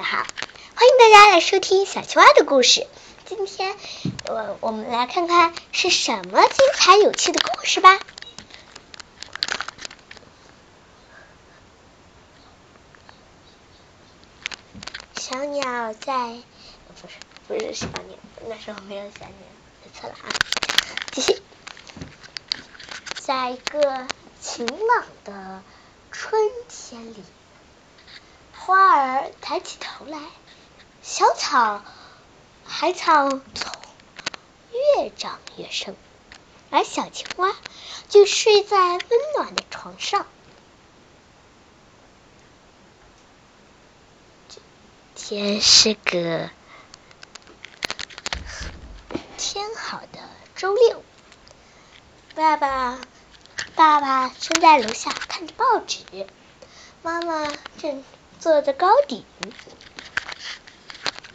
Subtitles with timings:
[0.00, 2.86] 家好，欢迎大家来收听小青蛙的故事。
[3.26, 3.76] 今天
[4.28, 8.00] 我我们来看看是什么精彩有趣的故事吧。
[15.18, 16.38] 小鸟在，
[17.02, 17.14] 不是
[17.46, 18.16] 不是小鸟，
[18.48, 20.32] 那时候没有小鸟，错了啊。
[21.12, 21.42] 继续，
[23.18, 24.06] 在一个
[24.40, 25.62] 晴朗的
[26.10, 26.40] 春
[26.70, 27.22] 天里。
[28.70, 30.20] 花儿抬起头来，
[31.02, 31.82] 小草、
[32.64, 33.80] 海草从
[34.94, 35.96] 越长越深，
[36.70, 37.52] 而小青蛙
[38.08, 39.02] 就睡在温
[39.36, 40.24] 暖的床上。
[44.46, 44.62] 今
[45.16, 46.48] 天是个
[49.36, 50.20] 天好的
[50.54, 51.02] 周六，
[52.36, 53.00] 爸爸
[53.74, 56.04] 爸爸正在楼下看着报纸，
[57.02, 57.52] 妈妈
[57.82, 58.04] 正。
[58.40, 59.22] 坐在高顶，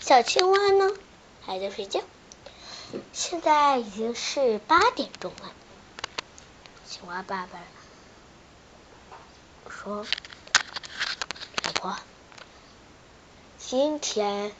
[0.00, 0.88] 小青蛙呢
[1.44, 2.00] 还在睡觉。
[3.12, 5.50] 现在已经是八点钟了。
[6.86, 7.58] 青蛙爸爸
[9.68, 10.06] 说
[11.66, 11.96] ：“老婆，
[13.58, 14.52] 今天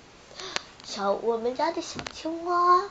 [0.83, 2.91] 小我们家的小青蛙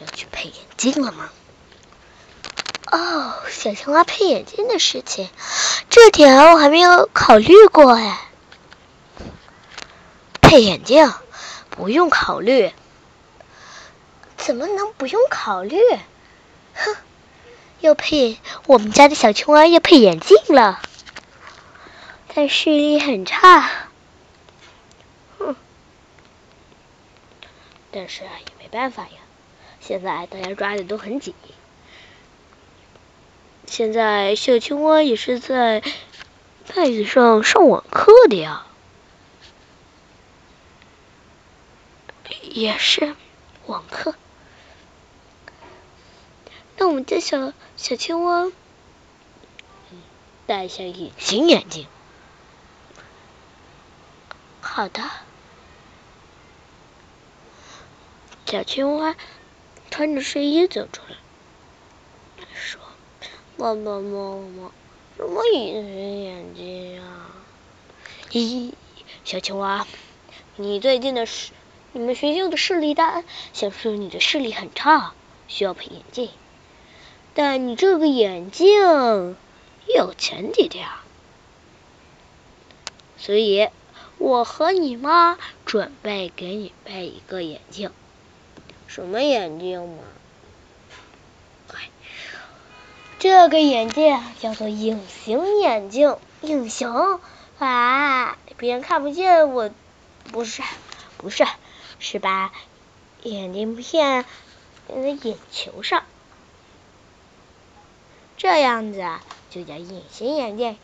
[0.00, 1.30] 要去配眼镜了吗？”
[2.90, 5.30] 哦，小青蛙配眼镜的事情，
[5.90, 8.20] 这点我还没有考虑过哎。
[10.40, 11.12] 配眼镜
[11.68, 12.72] 不用考虑，
[14.36, 15.78] 怎么能不用考虑？
[16.74, 16.96] 哼，
[17.80, 20.80] 要配我们家的小青蛙要配眼镜了，
[22.34, 23.68] 但视力很差。
[25.38, 25.56] 哼，
[27.90, 29.18] 但是，也没办法呀，
[29.80, 31.34] 现在大家抓的都很紧。
[33.70, 35.80] 现在小青蛙也是在
[36.74, 38.66] 袋子上上网课的呀，
[42.42, 43.14] 也是
[43.66, 44.16] 网课。
[46.78, 48.50] 那我们家小小青蛙
[50.48, 51.86] 戴下隐形眼镜。
[54.60, 55.00] 好的，
[58.46, 59.14] 小青蛙
[59.92, 61.16] 穿着睡衣走出来。
[63.60, 64.72] 爸爸，妈妈，
[65.18, 67.28] 什么隐形眼镜啊？
[68.30, 68.72] 咦，
[69.22, 69.86] 小青蛙，
[70.56, 71.52] 你最近的视，
[71.92, 73.22] 你们学校的视力单
[73.52, 75.12] 显示你的视力很差，
[75.46, 76.30] 需要配眼镜。
[77.34, 79.36] 但你这个眼镜
[79.94, 81.02] 有前提的呀，
[83.18, 83.68] 所以
[84.16, 87.90] 我和你妈准备给你配一个眼镜。
[88.86, 89.98] 什么眼镜嘛？
[93.20, 97.20] 这个眼镜叫做隐形眼镜，隐形
[97.58, 99.70] 啊，别人看不见我，
[100.32, 100.62] 不是，
[101.18, 101.44] 不是，
[101.98, 102.50] 是把
[103.22, 104.24] 眼镜片
[104.88, 106.02] 在眼球上，
[108.38, 109.04] 这样子
[109.50, 110.78] 就叫隐形眼镜。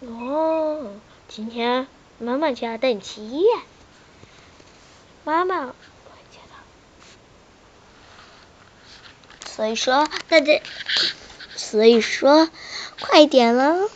[0.00, 0.92] 哦，
[1.26, 1.88] 今天
[2.18, 3.62] 妈妈就要带你去医院，
[5.24, 5.74] 妈妈。
[9.54, 10.60] 所以说，那这，
[11.54, 12.50] 所以说，
[13.00, 13.88] 快点了。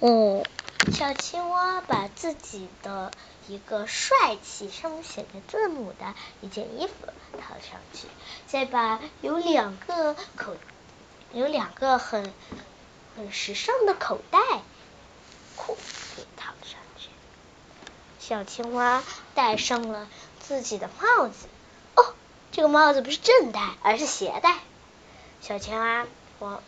[0.00, 0.44] 哦，
[0.92, 3.12] 小青蛙把自己的
[3.46, 6.92] 一个帅气上面写着字母的一件衣服
[7.38, 8.08] 套上去，
[8.48, 10.56] 再把有两个口，
[11.32, 12.32] 有两个很
[13.16, 14.40] 很时尚的口袋
[15.54, 15.78] 裤
[16.16, 17.08] 给套上去。
[18.18, 19.04] 小青蛙
[19.36, 20.08] 戴上了
[20.40, 21.46] 自己的帽子。
[22.54, 24.54] 这个帽子不是正戴，而是斜戴。
[25.40, 26.06] 小青蛙，
[26.38, 26.62] 我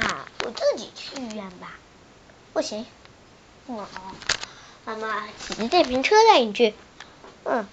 [0.00, 1.68] 啊，我自己去医院吧。
[2.52, 2.84] 不行，
[3.66, 3.86] 我
[4.84, 6.74] 妈妈骑电瓶车带你去。
[7.44, 7.68] 嗯，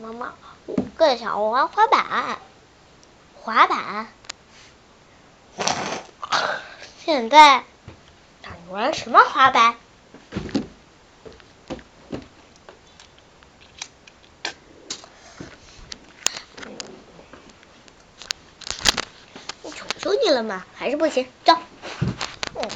[0.00, 0.32] 妈妈，
[0.64, 2.38] 我更想玩滑板。
[3.42, 4.08] 滑板？
[7.04, 7.62] 现在
[8.40, 9.76] 你玩什么滑板？
[20.00, 20.64] 求你了吗？
[20.74, 21.52] 还是不行，走。
[22.54, 22.66] 嗯，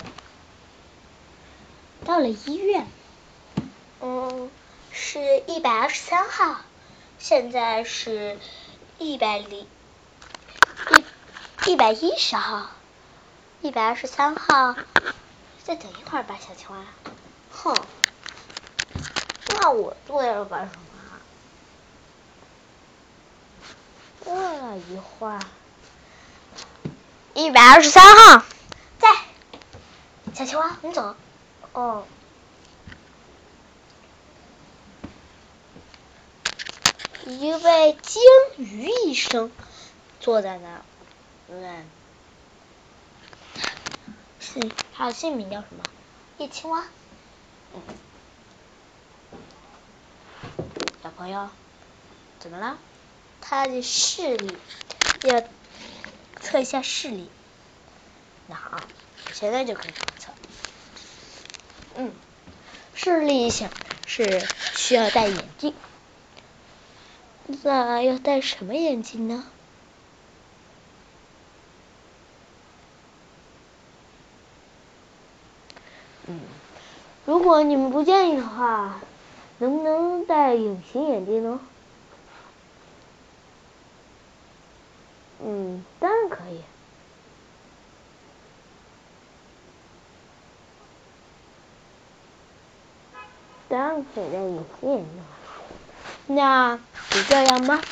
[2.05, 2.87] 到了医院，
[4.03, 4.51] 嗯，
[4.93, 6.61] 是一百二十三号，
[7.19, 8.39] 现在是
[8.99, 9.67] 一百零
[11.67, 12.69] 一一百一十号，
[13.63, 14.77] 一百二十三号，
[15.63, 16.85] 再等一会儿吧，小青蛙。
[17.51, 17.75] 哼，
[19.49, 20.83] 那我坐在这干什么？
[24.23, 25.41] 过了一会儿。
[27.35, 28.45] 一百二十三号，
[29.01, 29.09] 在。
[30.35, 31.17] 小青蛙，你走。
[31.73, 32.07] 哦。
[37.27, 38.23] 一位鲸
[38.59, 39.51] 鱼医生
[40.21, 40.83] 坐在那儿，
[41.49, 41.85] 嗯，
[44.39, 44.61] 是，
[44.95, 45.83] 他的姓名叫什么？
[46.39, 46.85] 叶青蛙。
[51.03, 51.49] 小朋友，
[52.39, 52.79] 怎么了？
[53.41, 54.57] 他的视力
[55.25, 55.43] 要
[56.45, 57.29] 测一下视力。
[58.47, 58.79] 那好，
[59.33, 60.31] 现在就可以测。
[61.97, 62.13] 嗯，
[62.95, 63.71] 视力想
[64.07, 64.47] 是
[64.77, 65.75] 需要戴眼镜。
[67.63, 69.45] 那要戴什么眼镜呢？
[76.27, 76.41] 嗯，
[77.27, 79.01] 如果你们不介意的话，
[79.59, 81.61] 能不能戴隐形眼镜呢？
[85.47, 86.63] 嗯，当然可以。
[93.69, 95.07] 当然可以隐形眼镜。
[96.29, 96.79] 那
[97.11, 97.83] 就这样吧。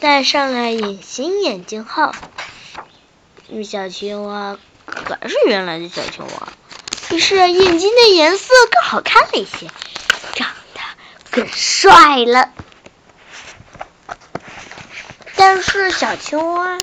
[0.00, 2.12] 戴上了隐形眼镜后，
[3.64, 6.48] 小青蛙还是原来的小青蛙，
[7.08, 9.70] 只是眼睛的颜色更好看了一些，
[10.34, 10.80] 长得
[11.30, 12.50] 更帅了。
[15.42, 16.82] 但是小青蛙，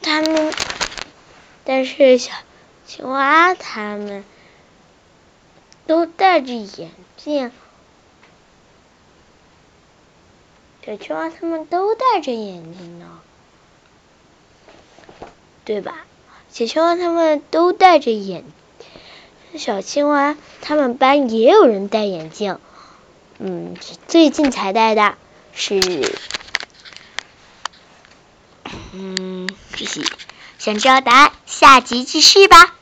[0.00, 0.54] 他们，
[1.62, 2.32] 但是小
[2.86, 4.24] 青蛙他们
[5.86, 7.52] 都戴着眼镜。
[10.86, 13.20] 小青蛙他们都戴着眼镜呢，
[15.66, 16.06] 对吧？
[16.50, 18.42] 小青蛙他们都戴着眼，
[19.58, 22.58] 小青蛙他们班也有人戴眼镜，
[23.38, 23.76] 嗯，
[24.08, 25.18] 最近才戴的，
[25.52, 25.78] 是，
[28.98, 29.46] 嗯，
[29.76, 30.02] 继续，
[30.58, 32.74] 想知道答案，下集继续吧。